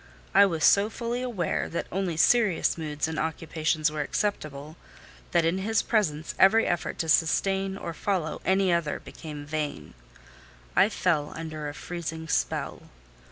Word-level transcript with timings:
I 0.33 0.47
was 0.47 0.65
so 0.65 0.89
fully 0.89 1.21
aware 1.21 1.69
that 1.69 1.85
only 1.91 2.17
serious 2.17 2.75
moods 2.75 3.07
and 3.07 3.19
occupations 3.19 3.91
were 3.91 4.01
acceptable, 4.01 4.75
that 5.29 5.45
in 5.45 5.59
his 5.59 5.83
presence 5.83 6.33
every 6.39 6.65
effort 6.65 6.97
to 6.97 7.07
sustain 7.07 7.77
or 7.77 7.93
follow 7.93 8.41
any 8.43 8.73
other 8.73 8.99
became 8.99 9.45
vain: 9.45 9.93
I 10.75 10.89
fell 10.89 11.33
under 11.35 11.69
a 11.69 11.75
freezing 11.75 12.27
spell. 12.29 12.81